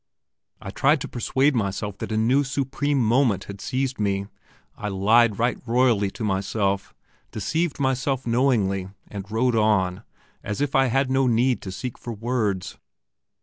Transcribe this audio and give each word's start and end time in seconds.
I 0.59 0.71
tried 0.71 0.99
to 1.01 1.07
persuade 1.07 1.53
myself 1.53 1.99
that 1.99 2.11
a 2.11 2.17
new 2.17 2.43
supreme 2.43 2.97
moment 2.97 3.43
had 3.43 3.61
seized 3.61 3.99
me; 3.99 4.25
I 4.75 4.87
lied 4.87 5.37
right 5.37 5.59
royally 5.67 6.09
to 6.13 6.23
myself, 6.23 6.95
deceived 7.31 7.79
myself 7.79 8.25
knowingly, 8.25 8.89
and 9.09 9.29
wrote 9.29 9.53
on, 9.55 10.01
as 10.43 10.59
if 10.59 10.73
I 10.73 10.87
had 10.87 11.11
no 11.11 11.27
need 11.27 11.61
to 11.61 11.71
seek 11.71 11.99
for 11.99 12.13
words. 12.13 12.79